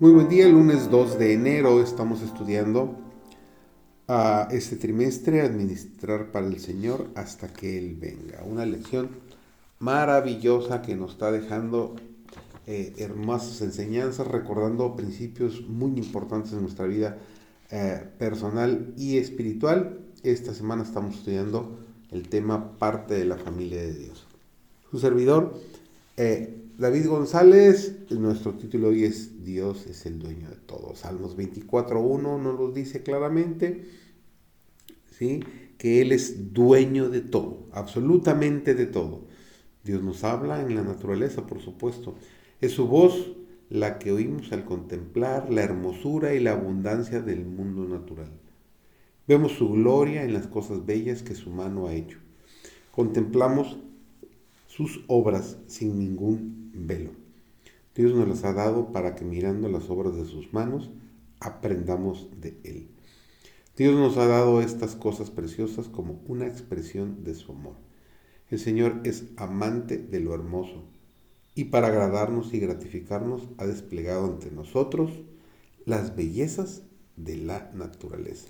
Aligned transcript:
Muy 0.00 0.12
buen 0.12 0.30
día, 0.30 0.48
lunes 0.48 0.90
2 0.90 1.18
de 1.18 1.34
enero 1.34 1.82
estamos 1.82 2.22
estudiando 2.22 2.96
a 4.08 4.48
este 4.50 4.76
trimestre 4.76 5.42
Administrar 5.42 6.32
para 6.32 6.46
el 6.46 6.58
Señor 6.58 7.10
hasta 7.14 7.52
que 7.52 7.76
Él 7.76 7.96
venga. 8.00 8.42
Una 8.42 8.64
lección 8.64 9.10
maravillosa 9.78 10.80
que 10.80 10.96
nos 10.96 11.10
está 11.12 11.30
dejando 11.30 11.96
eh, 12.66 12.94
hermosas 12.96 13.60
enseñanzas, 13.60 14.26
recordando 14.26 14.96
principios 14.96 15.68
muy 15.68 15.90
importantes 15.98 16.54
en 16.54 16.62
nuestra 16.62 16.86
vida 16.86 17.18
eh, 17.70 18.02
personal 18.18 18.94
y 18.96 19.18
espiritual. 19.18 19.98
Esta 20.22 20.54
semana 20.54 20.82
estamos 20.82 21.16
estudiando 21.16 21.78
el 22.10 22.26
tema 22.30 22.78
parte 22.78 23.12
de 23.12 23.26
la 23.26 23.36
familia 23.36 23.82
de 23.82 23.92
Dios. 23.92 24.26
Su 24.90 24.98
servidor, 24.98 25.60
eh, 26.16 26.69
David 26.80 27.08
González, 27.08 27.94
nuestro 28.08 28.54
título 28.54 28.88
hoy 28.88 29.04
es 29.04 29.44
Dios 29.44 29.86
es 29.86 30.06
el 30.06 30.18
dueño 30.18 30.48
de 30.48 30.56
todo. 30.56 30.96
Salmos 30.96 31.36
24.1 31.36 32.40
nos 32.40 32.58
lo 32.58 32.72
dice 32.72 33.02
claramente, 33.02 33.84
¿sí? 35.10 35.44
que 35.76 36.00
Él 36.00 36.10
es 36.10 36.54
dueño 36.54 37.10
de 37.10 37.20
todo, 37.20 37.68
absolutamente 37.72 38.74
de 38.74 38.86
todo. 38.86 39.26
Dios 39.84 40.02
nos 40.02 40.24
habla 40.24 40.62
en 40.62 40.74
la 40.74 40.82
naturaleza, 40.82 41.46
por 41.46 41.60
supuesto. 41.60 42.14
Es 42.62 42.72
su 42.72 42.88
voz 42.88 43.30
la 43.68 43.98
que 43.98 44.10
oímos 44.12 44.50
al 44.52 44.64
contemplar 44.64 45.52
la 45.52 45.62
hermosura 45.62 46.32
y 46.32 46.40
la 46.40 46.52
abundancia 46.52 47.20
del 47.20 47.44
mundo 47.44 47.86
natural. 47.86 48.32
Vemos 49.28 49.52
su 49.52 49.68
gloria 49.68 50.24
en 50.24 50.32
las 50.32 50.46
cosas 50.46 50.86
bellas 50.86 51.22
que 51.22 51.34
su 51.34 51.50
mano 51.50 51.88
ha 51.88 51.92
hecho. 51.92 52.16
Contemplamos 52.90 53.76
sus 54.70 55.04
obras 55.08 55.56
sin 55.66 55.98
ningún 55.98 56.70
velo. 56.72 57.10
Dios 57.96 58.14
nos 58.14 58.28
las 58.28 58.44
ha 58.44 58.52
dado 58.52 58.92
para 58.92 59.16
que 59.16 59.24
mirando 59.24 59.68
las 59.68 59.90
obras 59.90 60.14
de 60.14 60.24
sus 60.24 60.52
manos 60.52 60.90
aprendamos 61.40 62.28
de 62.40 62.56
Él. 62.62 62.86
Dios 63.76 63.98
nos 63.98 64.16
ha 64.16 64.28
dado 64.28 64.60
estas 64.60 64.94
cosas 64.94 65.28
preciosas 65.28 65.88
como 65.88 66.22
una 66.28 66.46
expresión 66.46 67.24
de 67.24 67.34
su 67.34 67.50
amor. 67.50 67.74
El 68.48 68.60
Señor 68.60 69.00
es 69.02 69.24
amante 69.36 69.98
de 69.98 70.20
lo 70.20 70.34
hermoso 70.34 70.84
y 71.56 71.64
para 71.64 71.88
agradarnos 71.88 72.54
y 72.54 72.60
gratificarnos 72.60 73.48
ha 73.58 73.66
desplegado 73.66 74.26
ante 74.26 74.52
nosotros 74.52 75.10
las 75.84 76.14
bellezas 76.14 76.84
de 77.16 77.38
la 77.38 77.72
naturaleza. 77.74 78.46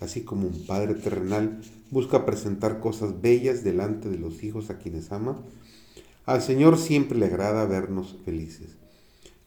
Así 0.00 0.22
como 0.22 0.46
un 0.46 0.66
Padre 0.66 0.94
terrenal 0.94 1.60
busca 1.90 2.26
presentar 2.26 2.80
cosas 2.80 3.20
bellas 3.20 3.64
delante 3.64 4.08
de 4.08 4.18
los 4.18 4.42
hijos 4.44 4.70
a 4.70 4.78
quienes 4.78 5.10
ama, 5.12 5.42
al 6.26 6.42
Señor 6.42 6.76
siempre 6.78 7.18
le 7.18 7.26
agrada 7.26 7.64
vernos 7.66 8.16
felices. 8.24 8.76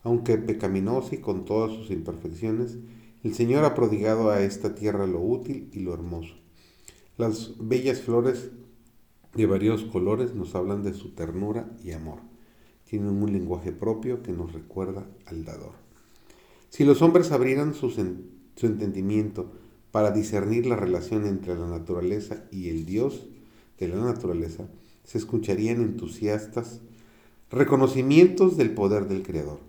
Aunque 0.04 0.38
pecaminoso 0.38 1.14
y 1.14 1.18
con 1.18 1.46
todas 1.46 1.72
sus 1.72 1.92
imperfecciones, 1.92 2.78
el 3.24 3.36
Señor 3.36 3.66
ha 3.66 3.76
prodigado 3.76 4.32
a 4.32 4.42
esta 4.42 4.76
tierra 4.76 5.06
lo 5.06 5.20
útil 5.20 5.70
y 5.74 5.82
lo 5.82 5.94
hermoso. 5.94 6.36
Las 7.18 7.54
bellas 7.60 8.00
flores 8.00 8.50
de 9.36 9.46
varios 9.46 9.84
colores 9.84 10.34
nos 10.34 10.56
hablan 10.56 10.84
de 10.84 10.94
su 10.94 11.12
ternura 11.12 11.70
y 11.84 11.92
amor. 11.92 12.20
Tienen 12.90 13.22
un 13.22 13.32
lenguaje 13.32 13.74
propio 13.74 14.24
que 14.24 14.32
nos 14.32 14.54
recuerda 14.54 15.06
al 15.26 15.44
dador. 15.44 15.74
Si 16.70 16.86
los 16.86 17.02
hombres 17.02 17.32
abrieran 17.32 17.74
su, 17.74 17.90
su 17.90 18.66
entendimiento 18.66 19.52
para 19.92 20.12
discernir 20.12 20.66
la 20.66 20.76
relación 20.76 21.26
entre 21.26 21.56
la 21.56 21.68
naturaleza 21.68 22.44
y 22.52 22.70
el 22.70 22.86
Dios 22.86 23.28
de 23.80 23.88
la 23.88 23.98
naturaleza, 23.98 24.68
se 25.04 25.18
escucharían 25.18 25.82
entusiastas 25.82 26.82
reconocimientos 27.50 28.58
del 28.58 28.72
poder 28.72 29.08
del 29.08 29.24
Creador. 29.24 29.60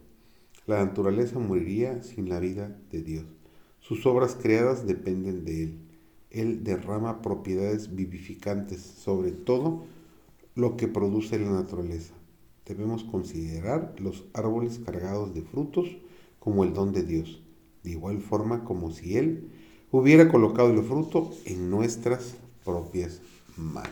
La 0.67 0.85
naturaleza 0.85 1.39
moriría 1.39 2.03
sin 2.03 2.29
la 2.29 2.41
vida 2.41 2.77
de 2.91 3.03
Dios. 3.03 3.25
Sus 3.81 4.05
obras 4.05 4.37
creadas 4.41 4.87
dependen 4.87 5.45
de 5.45 5.65
Él. 5.65 5.79
Él 6.31 6.63
derrama 6.63 7.23
propiedades 7.23 7.95
vivificantes 7.95 8.81
sobre 8.83 9.33
todo 9.33 9.85
lo 10.55 10.77
que 10.77 10.87
produce 10.87 11.39
la 11.39 11.51
naturaleza. 11.51 12.15
Debemos 12.67 13.03
considerar 13.03 13.95
los 13.99 14.27
árboles 14.33 14.79
cargados 14.79 15.35
de 15.35 15.43
frutos 15.43 15.89
como 16.39 16.63
el 16.63 16.73
don 16.73 16.93
de 16.93 17.03
Dios, 17.03 17.43
de 17.83 17.93
igual 17.93 18.21
forma 18.21 18.65
como 18.65 18.93
si 18.93 19.17
Él 19.17 19.51
hubiera 19.93 20.29
colocado 20.29 20.71
el 20.71 20.83
fruto 20.83 21.31
en 21.45 21.71
nuestras 21.71 22.35
propias 22.65 23.21
manos. 23.57 23.91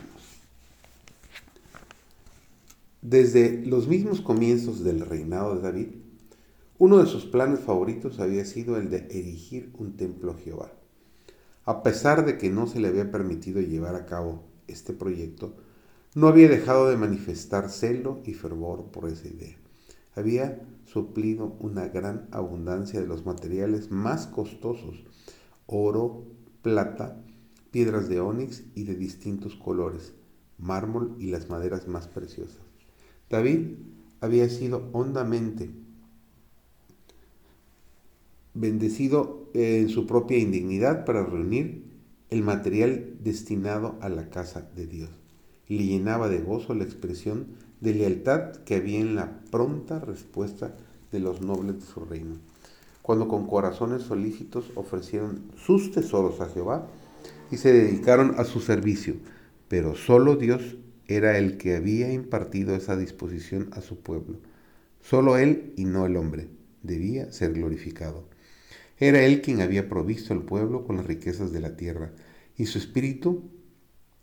Desde 3.01 3.65
los 3.65 3.87
mismos 3.87 4.21
comienzos 4.21 4.83
del 4.83 5.01
reinado 5.01 5.55
de 5.55 5.61
David, 5.61 5.87
uno 6.77 6.97
de 6.97 7.07
sus 7.07 7.25
planes 7.25 7.59
favoritos 7.59 8.19
había 8.19 8.45
sido 8.45 8.77
el 8.77 8.89
de 8.89 9.07
erigir 9.09 9.71
un 9.77 9.97
templo 9.97 10.31
a 10.31 10.37
Jehová. 10.37 10.71
A 11.65 11.83
pesar 11.83 12.25
de 12.25 12.37
que 12.37 12.49
no 12.49 12.67
se 12.67 12.79
le 12.79 12.87
había 12.87 13.11
permitido 13.11 13.61
llevar 13.61 13.95
a 13.95 14.05
cabo 14.05 14.43
este 14.67 14.93
proyecto, 14.93 15.53
no 16.15 16.27
había 16.27 16.47
dejado 16.49 16.89
de 16.89 16.97
manifestar 16.97 17.69
celo 17.69 18.19
y 18.25 18.33
fervor 18.33 18.85
por 18.85 19.09
esa 19.09 19.27
idea. 19.27 19.57
Había 20.15 20.61
suplido 20.85 21.55
una 21.59 21.87
gran 21.87 22.27
abundancia 22.31 22.99
de 22.99 23.07
los 23.07 23.25
materiales 23.25 23.91
más 23.91 24.25
costosos 24.25 25.03
oro, 25.69 26.23
plata, 26.61 27.23
piedras 27.71 28.09
de 28.09 28.19
ónix 28.19 28.63
y 28.75 28.83
de 28.83 28.95
distintos 28.95 29.55
colores, 29.55 30.13
mármol 30.57 31.15
y 31.19 31.27
las 31.27 31.49
maderas 31.49 31.87
más 31.87 32.07
preciosas. 32.07 32.61
David 33.29 33.75
había 34.19 34.49
sido 34.49 34.89
hondamente 34.93 35.69
bendecido 38.55 39.47
en 39.53 39.89
su 39.89 40.07
propia 40.07 40.39
indignidad 40.39 41.05
para 41.05 41.23
reunir 41.23 41.83
el 42.29 42.41
material 42.41 43.17
destinado 43.23 43.95
a 44.01 44.09
la 44.09 44.29
casa 44.29 44.69
de 44.75 44.87
Dios. 44.87 45.09
Le 45.67 45.85
llenaba 45.85 46.29
de 46.29 46.39
gozo 46.39 46.73
la 46.73 46.83
expresión 46.83 47.47
de 47.79 47.93
lealtad 47.93 48.55
que 48.65 48.75
había 48.75 48.99
en 48.99 49.15
la 49.15 49.39
pronta 49.51 49.99
respuesta 49.99 50.75
de 51.11 51.19
los 51.19 51.41
nobles 51.41 51.75
de 51.75 51.85
su 51.85 52.01
reino 52.01 52.48
cuando 53.09 53.27
con 53.27 53.47
corazones 53.47 54.03
solícitos 54.03 54.71
ofrecieron 54.75 55.51
sus 55.57 55.91
tesoros 55.91 56.41
a 56.41 56.45
Jehová 56.49 56.87
y 57.49 57.57
se 57.57 57.73
dedicaron 57.73 58.35
a 58.37 58.43
su 58.43 58.59
servicio. 58.59 59.15
Pero 59.67 59.95
solo 59.95 60.35
Dios 60.35 60.77
era 61.07 61.39
el 61.39 61.57
que 61.57 61.75
había 61.75 62.13
impartido 62.13 62.75
esa 62.75 62.95
disposición 62.95 63.69
a 63.71 63.81
su 63.81 63.97
pueblo. 63.97 64.37
Solo 65.01 65.39
Él 65.39 65.73
y 65.75 65.85
no 65.85 66.05
el 66.05 66.17
hombre 66.17 66.49
debía 66.83 67.31
ser 67.31 67.53
glorificado. 67.53 68.29
Era 68.99 69.25
Él 69.25 69.41
quien 69.41 69.61
había 69.61 69.89
provisto 69.89 70.35
al 70.35 70.43
pueblo 70.43 70.83
con 70.83 70.97
las 70.97 71.07
riquezas 71.07 71.51
de 71.51 71.61
la 71.61 71.75
tierra, 71.75 72.11
y 72.57 72.67
su 72.67 72.77
espíritu 72.77 73.49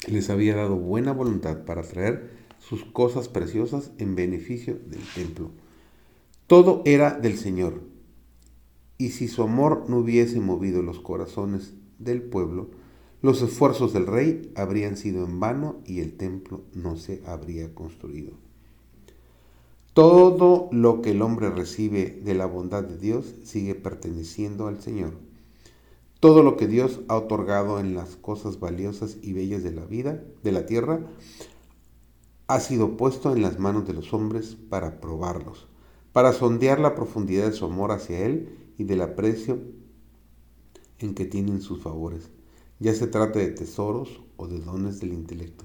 les 0.07 0.31
había 0.31 0.55
dado 0.55 0.77
buena 0.77 1.11
voluntad 1.11 1.65
para 1.65 1.83
traer 1.83 2.31
sus 2.61 2.85
cosas 2.85 3.29
preciosas 3.29 3.91
en 3.99 4.15
beneficio 4.15 4.79
del 4.87 5.03
templo. 5.13 5.51
Todo 6.47 6.83
era 6.85 7.19
del 7.19 7.37
Señor, 7.37 7.96
y 8.99 9.11
si 9.11 9.29
su 9.29 9.43
amor 9.43 9.85
no 9.89 9.99
hubiese 9.99 10.41
movido 10.41 10.83
los 10.83 11.01
corazones 11.01 11.75
del 11.99 12.23
pueblo, 12.23 12.69
los 13.23 13.43
esfuerzos 13.43 13.93
del 13.93 14.07
rey 14.07 14.53
habrían 14.55 14.97
sido 14.97 15.25
en 15.25 15.41
vano 15.41 15.77
y 15.85 16.01
el 16.01 16.17
templo 16.17 16.63
no 16.75 16.97
se 16.97 17.23
habría 17.27 17.75
construido. 17.75 18.33
Todo 19.93 20.69
lo 20.73 21.01
que 21.01 21.13
el 21.13 21.23
hombre 21.23 21.51
recibe 21.51 22.21
de 22.23 22.35
la 22.35 22.47
bondad 22.47 22.85
de 22.85 22.99
Dios 22.99 23.35
sigue 23.45 23.75
perteneciendo 23.75 24.67
al 24.67 24.81
Señor. 24.81 25.15
Todo 26.21 26.43
lo 26.43 26.57
que 26.57 26.67
Dios 26.67 27.01
ha 27.09 27.17
otorgado 27.17 27.81
en 27.81 27.95
las 27.95 28.17
cosas 28.17 28.61
valiosas 28.61 29.17
y 29.23 29.33
bellas 29.33 29.63
de 29.63 29.73
la 29.73 29.85
vida, 29.85 30.23
de 30.43 30.53
la 30.53 30.67
tierra, 30.67 31.01
ha 32.47 32.61
sido 32.61 32.97
puesto 32.97 33.35
en 33.35 33.43
las 33.43 33.59
manos 33.59 33.87
de 33.87 33.95
los 33.95 34.13
hombres 34.13 34.57
para 34.69 35.01
probarlos, 35.01 35.67
para 36.13 36.33
sondear 36.33 36.79
la 36.79 36.95
profundidad 36.95 37.47
de 37.47 37.53
su 37.53 37.65
amor 37.65 37.91
hacia 37.91 38.25
Él 38.25 38.66
y 38.79 38.85
del 38.85 39.03
aprecio 39.03 39.61
en 40.99 41.15
que 41.15 41.27
tienen 41.27 41.61
sus 41.61 41.83
favores, 41.83 42.31
ya 42.79 42.95
se 42.95 43.07
trate 43.07 43.39
de 43.39 43.49
tesoros 43.49 44.21
o 44.37 44.47
de 44.47 44.61
dones 44.61 45.01
del 45.01 45.13
intelecto. 45.13 45.65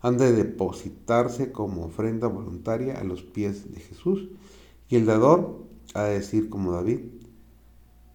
Han 0.00 0.18
de 0.18 0.32
depositarse 0.32 1.52
como 1.52 1.84
ofrenda 1.84 2.28
voluntaria 2.28 2.98
a 2.98 3.04
los 3.04 3.22
pies 3.22 3.72
de 3.72 3.80
Jesús 3.80 4.28
y 4.88 4.96
el 4.96 5.06
dador 5.06 5.64
ha 5.94 6.04
de 6.04 6.14
decir 6.14 6.48
como 6.48 6.72
David, 6.72 7.00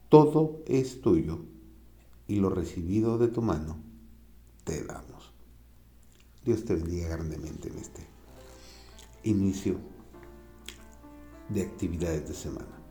todo 0.10 0.62
es 0.68 1.02
tuyo 1.02 1.40
y 2.28 2.36
lo 2.36 2.50
recibido 2.50 3.18
de 3.18 3.28
tu 3.28 3.42
mano 3.42 3.78
te 4.64 4.84
damos. 4.84 5.34
Dios 6.46 6.66
te 6.66 6.76
bendiga 6.76 7.10
grandemente 7.10 7.70
en 7.70 7.78
este 7.80 8.06
inicio 9.24 9.78
de 11.50 11.62
actividades 11.62 12.28
de 12.28 12.34
semana. 12.34 12.83